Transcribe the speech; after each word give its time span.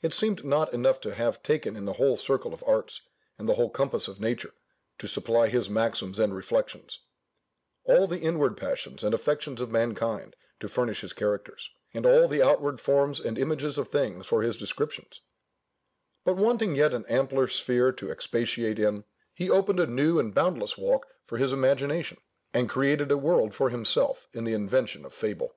It 0.00 0.14
seemed 0.14 0.42
not 0.42 0.72
enough 0.72 1.02
to 1.02 1.12
have 1.12 1.42
taken 1.42 1.76
in 1.76 1.84
the 1.84 1.92
whole 1.92 2.16
circle 2.16 2.54
of 2.54 2.64
arts, 2.66 3.02
and 3.36 3.46
the 3.46 3.56
whole 3.56 3.68
compass 3.68 4.08
of 4.08 4.18
nature, 4.18 4.54
to 4.96 5.06
supply 5.06 5.48
his 5.48 5.68
maxims 5.68 6.18
and 6.18 6.34
reflections; 6.34 7.00
all 7.84 8.06
the 8.06 8.20
inward 8.20 8.56
passions 8.56 9.04
and 9.04 9.12
affections 9.12 9.60
of 9.60 9.70
mankind, 9.70 10.34
to 10.60 10.68
furnish 10.70 11.02
his 11.02 11.12
characters: 11.12 11.68
and 11.92 12.06
all 12.06 12.26
the 12.26 12.40
outward 12.42 12.80
forms 12.80 13.20
and 13.20 13.36
images 13.36 13.76
of 13.76 13.88
things 13.88 14.24
for 14.26 14.40
his 14.40 14.56
descriptions: 14.56 15.20
but 16.24 16.36
wanting 16.38 16.74
yet 16.74 16.94
an 16.94 17.04
ampler 17.10 17.46
sphere 17.46 17.92
to 17.92 18.10
expatiate 18.10 18.78
in, 18.78 19.04
he 19.34 19.50
opened 19.50 19.78
a 19.78 19.86
new 19.86 20.18
and 20.18 20.32
boundless 20.34 20.78
walk 20.78 21.06
for 21.26 21.36
his 21.36 21.52
imagination, 21.52 22.16
and 22.54 22.70
created 22.70 23.12
a 23.12 23.18
world 23.18 23.54
for 23.54 23.68
himself 23.68 24.26
in 24.32 24.44
the 24.44 24.54
invention 24.54 25.04
of 25.04 25.12
fable. 25.12 25.54